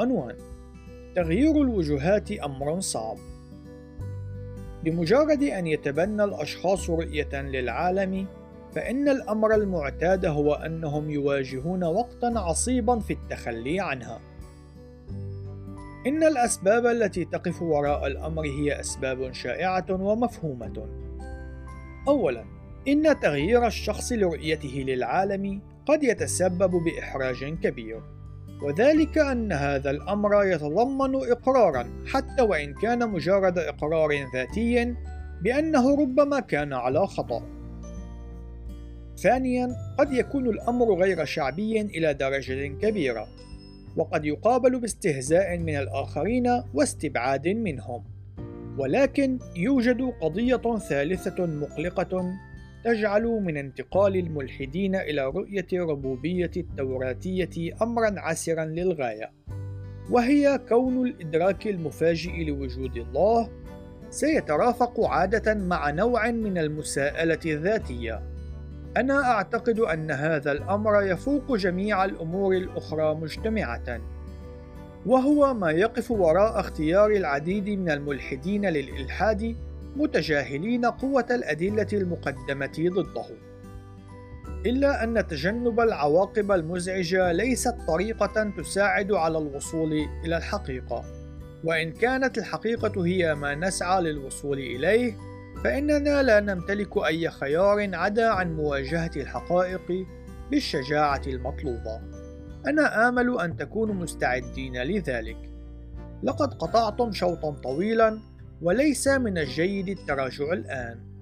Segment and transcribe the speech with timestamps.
[0.00, 0.36] عنوان
[1.16, 3.16] تغيير الوجهات أمر صعب.
[4.84, 8.26] بمجرد أن يتبنى الأشخاص رؤية للعالم
[8.72, 14.20] فإن الأمر المعتاد هو أنهم يواجهون وقتا عصيبا في التخلي عنها.
[16.06, 20.86] إن الأسباب التي تقف وراء الأمر هي أسباب شائعة ومفهومة.
[22.08, 22.44] أولا
[22.88, 28.02] إن تغيير الشخص لرؤيته للعالم قد يتسبب بإحراج كبير.
[28.62, 34.94] وذلك أن هذا الأمر يتضمن إقرارا حتى وإن كان مجرد إقرار ذاتي
[35.42, 37.42] بأنه ربما كان على خطأ.
[39.16, 43.28] ثانيا قد يكون الأمر غير شعبي إلى درجة كبيرة
[43.96, 48.04] وقد يقابل باستهزاء من الآخرين واستبعاد منهم
[48.78, 52.32] ولكن يوجد قضية ثالثة مقلقة
[52.86, 59.30] تجعل من انتقال الملحدين إلى رؤية ربوبية التوراتية أمرا عسرا للغاية.
[60.10, 63.48] وهي كون الإدراك المفاجئ لوجود الله
[64.10, 68.22] سيترافق عادة مع نوع من المساءلة الذاتية.
[68.96, 74.00] أنا أعتقد أن هذا الأمر يفوق جميع الأمور الأخرى مجتمعة.
[75.06, 79.56] وهو ما يقف وراء اختيار العديد من الملحدين للإلحاد
[79.96, 83.26] متجاهلين قوة الأدلة المقدمة ضده.
[84.66, 89.92] إلا أن تجنب العواقب المزعجة ليست طريقة تساعد على الوصول
[90.24, 91.04] إلى الحقيقة،
[91.64, 95.16] وإن كانت الحقيقة هي ما نسعى للوصول إليه،
[95.64, 100.06] فإننا لا نمتلك أي خيار عدا عن مواجهة الحقائق
[100.50, 102.00] بالشجاعة المطلوبة.
[102.66, 105.36] أنا آمل أن تكونوا مستعدين لذلك.
[106.22, 108.18] لقد قطعتم شوطا طويلا
[108.62, 111.15] وليس من الجيد التراجع الآن.